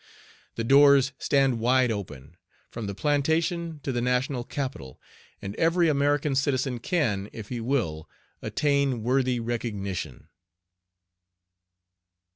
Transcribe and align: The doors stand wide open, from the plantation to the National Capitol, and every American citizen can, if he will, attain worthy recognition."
The 0.55 0.63
doors 0.63 1.11
stand 1.19 1.59
wide 1.59 1.91
open, 1.91 2.35
from 2.71 2.87
the 2.87 2.95
plantation 2.95 3.79
to 3.83 3.91
the 3.91 4.01
National 4.01 4.43
Capitol, 4.43 4.99
and 5.43 5.55
every 5.57 5.89
American 5.89 6.33
citizen 6.33 6.79
can, 6.79 7.29
if 7.31 7.49
he 7.49 7.61
will, 7.61 8.09
attain 8.41 9.03
worthy 9.03 9.39
recognition." 9.39 10.29